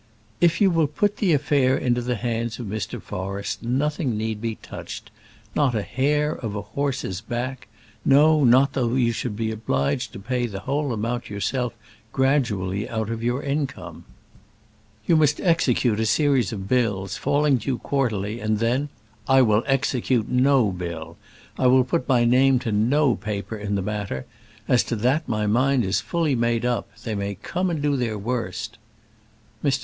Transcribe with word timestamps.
"If 0.41 0.59
you 0.59 0.71
will 0.71 0.87
put 0.87 1.17
the 1.17 1.31
affair 1.31 1.77
into 1.77 2.01
the 2.01 2.15
hands 2.15 2.57
of 2.57 2.65
Mr. 2.65 2.99
Forrest, 2.99 3.61
nothing 3.61 4.17
need 4.17 4.41
be 4.41 4.55
touched, 4.55 5.11
not 5.53 5.75
a 5.75 5.83
hair 5.83 6.33
of 6.33 6.55
a 6.55 6.63
horse's 6.63 7.21
back; 7.21 7.67
no, 8.03 8.43
not 8.43 8.73
though 8.73 8.95
you 8.95 9.11
should 9.11 9.35
be 9.35 9.51
obliged 9.51 10.11
to 10.13 10.19
pay 10.19 10.47
the 10.47 10.61
whole 10.61 10.91
amount 10.91 11.29
yourself, 11.29 11.73
gradually 12.11 12.89
out 12.89 13.11
of 13.11 13.21
your 13.21 13.43
income. 13.43 14.05
You 15.05 15.15
must 15.17 15.39
execute 15.39 15.99
a 15.99 16.07
series 16.07 16.51
of 16.51 16.67
bills, 16.67 17.15
falling 17.15 17.57
due 17.57 17.77
quarterly, 17.77 18.39
and 18.39 18.57
then" 18.57 18.89
"I 19.37 19.43
will 19.43 19.61
execute 19.67 20.27
no 20.27 20.71
bill, 20.71 21.15
I 21.59 21.67
will 21.67 21.83
put 21.83 22.09
my 22.09 22.25
name 22.25 22.57
to 22.61 22.71
no 22.71 23.15
paper 23.15 23.55
in 23.55 23.75
the 23.75 23.83
matter; 23.83 24.25
as 24.67 24.83
to 24.85 24.95
that 24.95 25.29
my 25.29 25.45
mind 25.45 25.85
is 25.85 26.01
fully 26.01 26.33
made 26.33 26.65
up. 26.65 26.89
They 27.03 27.13
may 27.13 27.35
come 27.35 27.69
and 27.69 27.83
do 27.83 27.95
their 27.95 28.17
worst." 28.17 28.79
Mr. 29.63 29.79